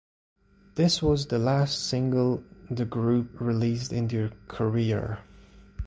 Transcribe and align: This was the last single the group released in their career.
This 0.73 1.03
was 1.03 1.27
the 1.27 1.37
last 1.37 1.85
single 1.85 2.43
the 2.71 2.85
group 2.85 3.39
released 3.39 3.93
in 3.93 4.07
their 4.07 4.29
career. 4.47 5.19